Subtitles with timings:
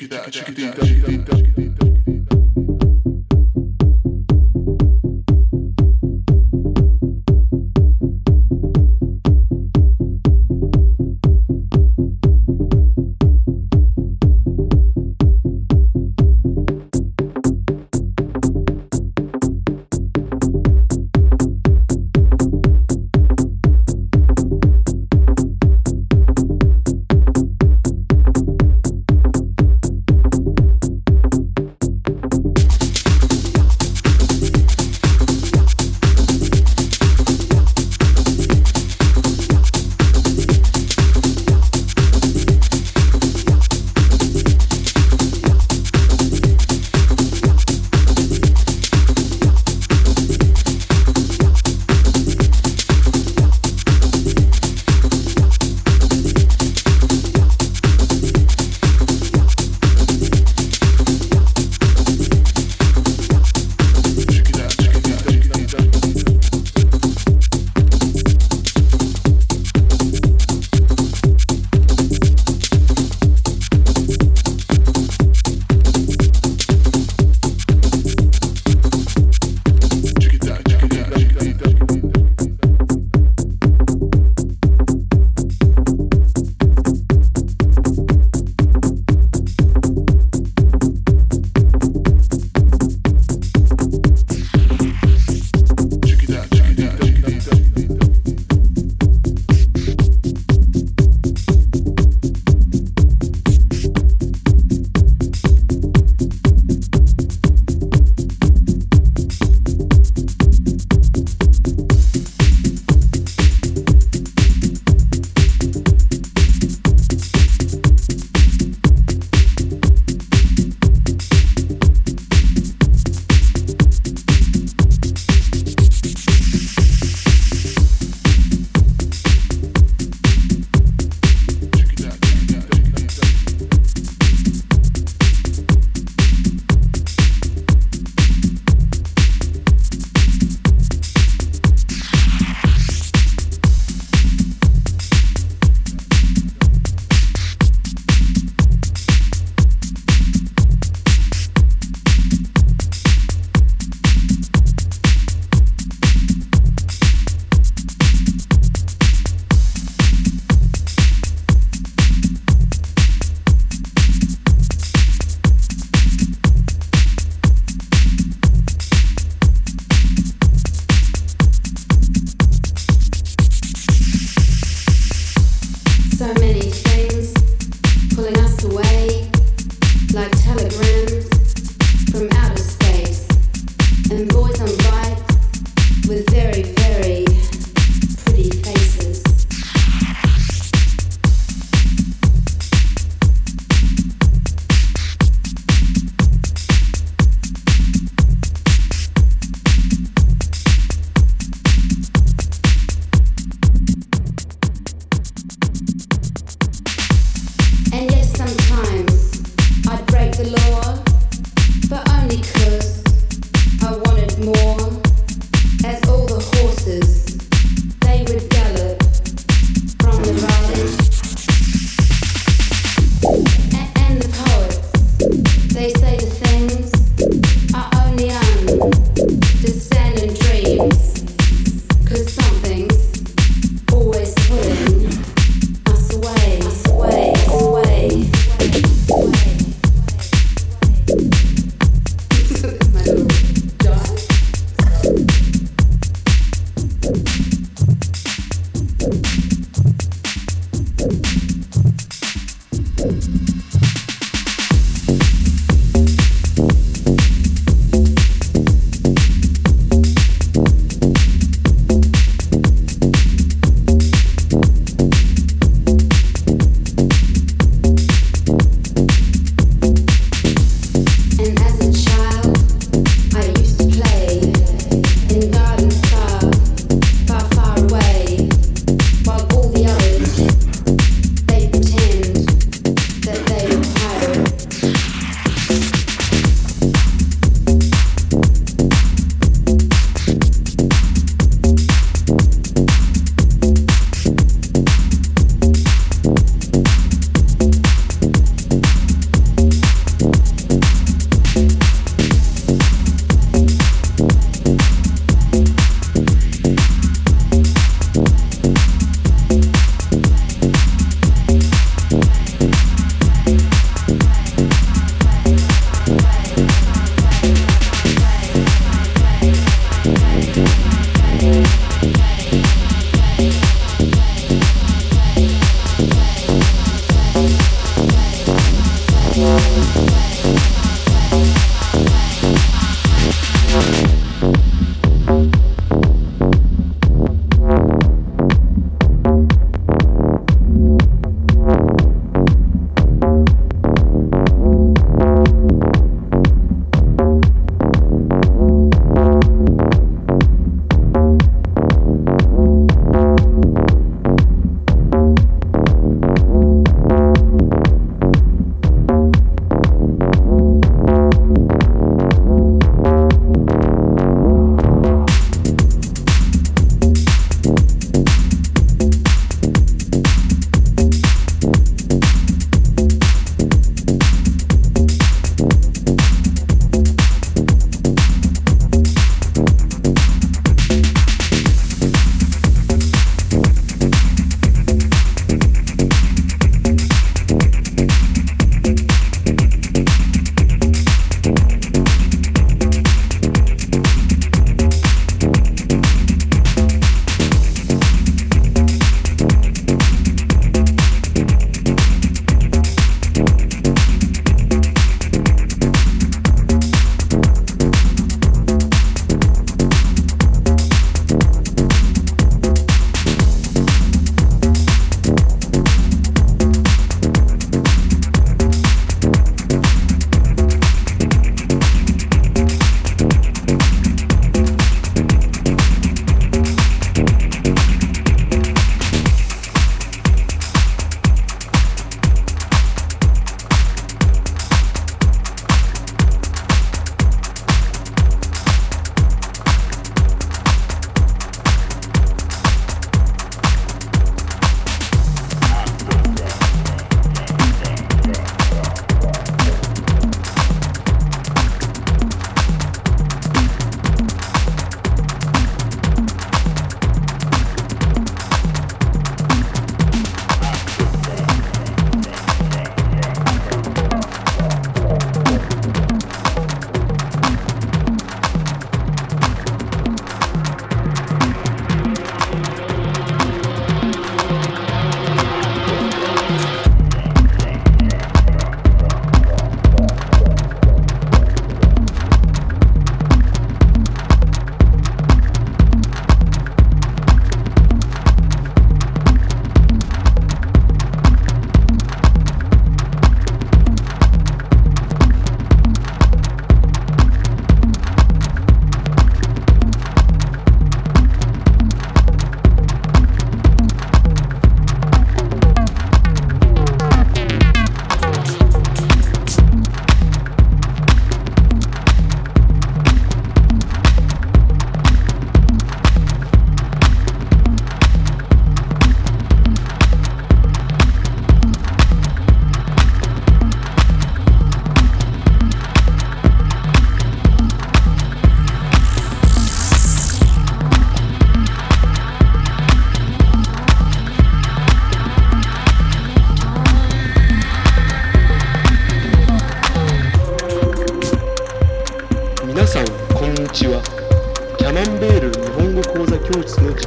[0.00, 1.39] chiquita, chiquitita, chiquitita.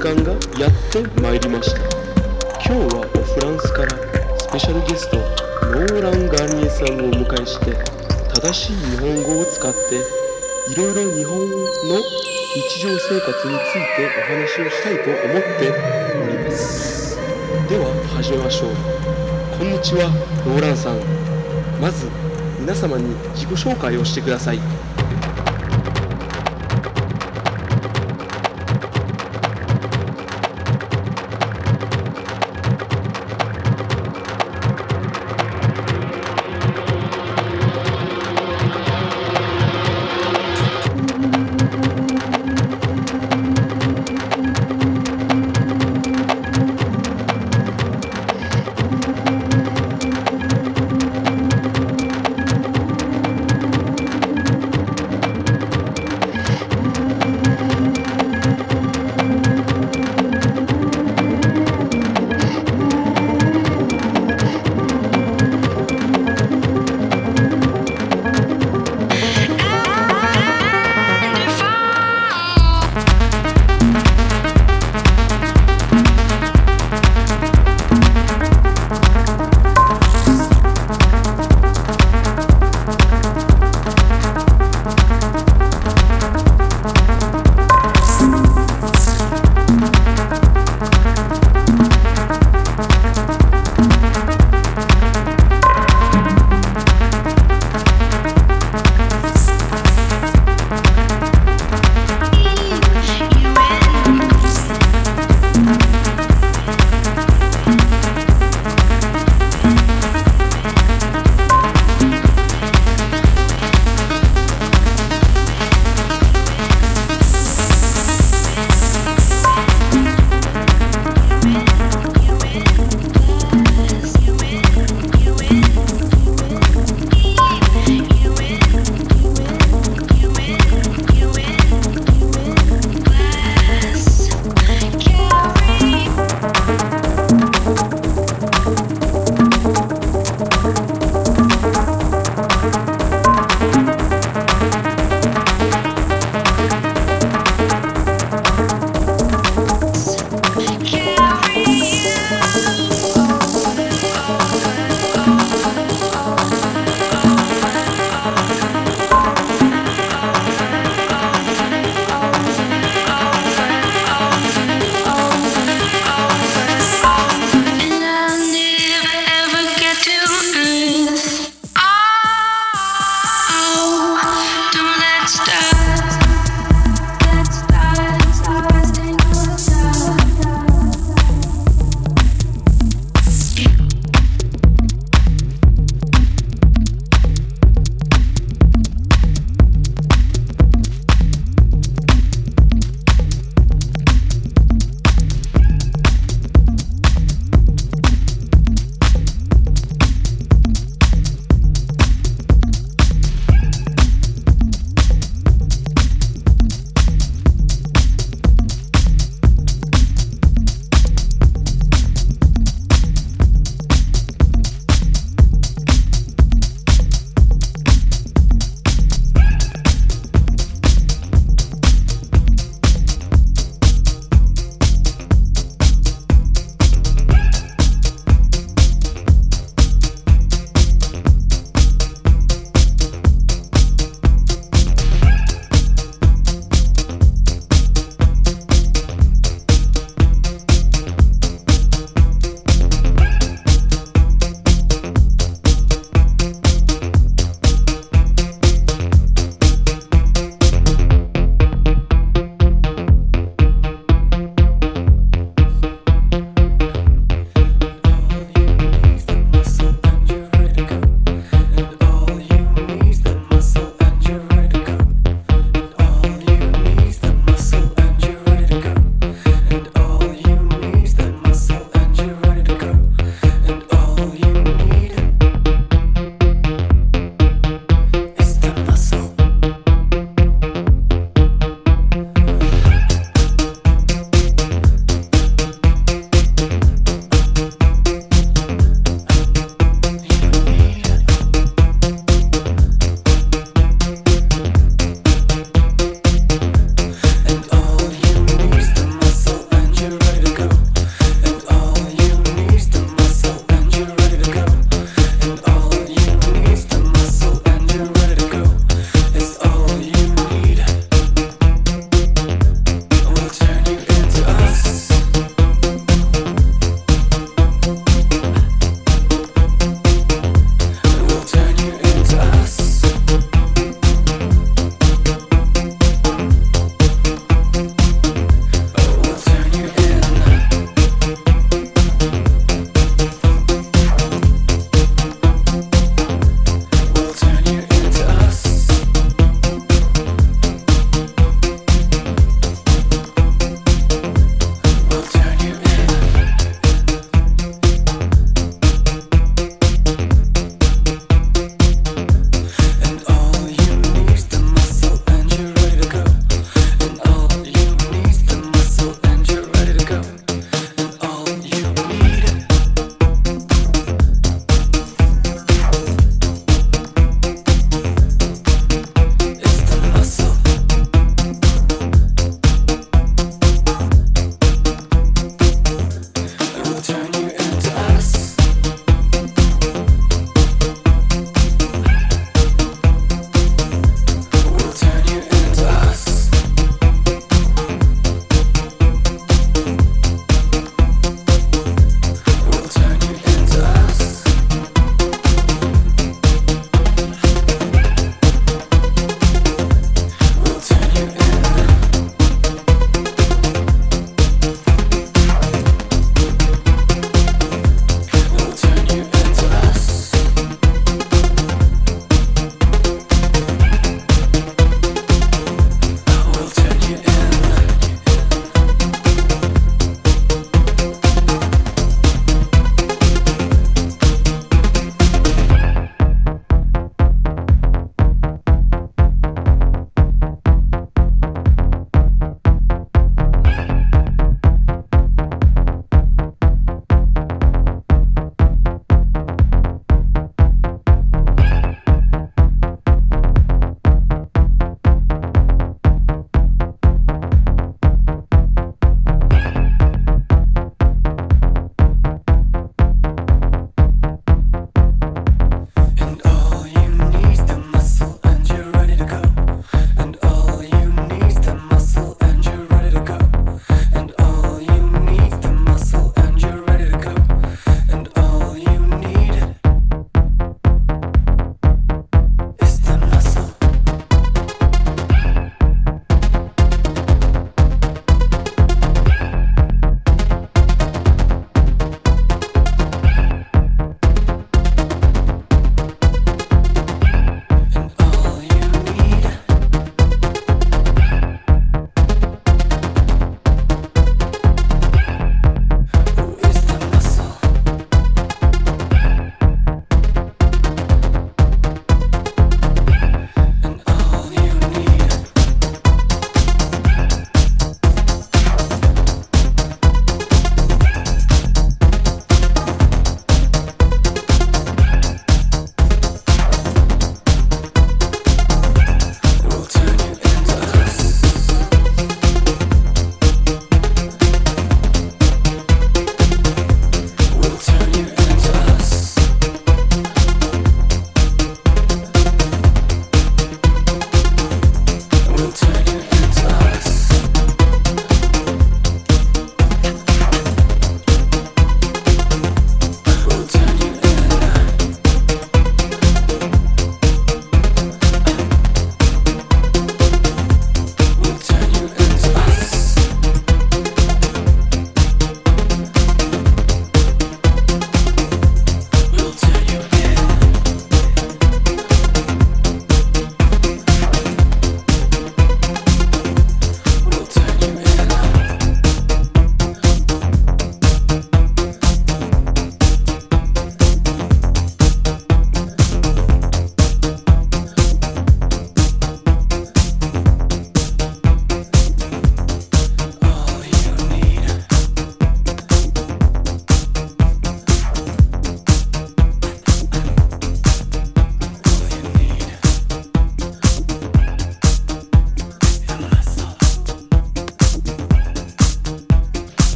[0.00, 1.80] 間がやってまいりました。
[2.64, 3.92] 今日はフランスから
[4.38, 7.76] スペシャルゲストノーラン・ガーニエさんをお迎えして
[8.32, 9.96] 正しい日本語を使って
[10.72, 12.00] いろいろ日本の
[12.56, 17.18] 日常生活についてお話をしたいと思っております。
[17.68, 17.84] では
[18.16, 18.74] 始めましょう。
[19.58, 20.08] こんにちは
[20.46, 20.98] ノーランさん。
[21.78, 22.08] まず
[22.58, 24.79] 皆様に自己紹介をしてください。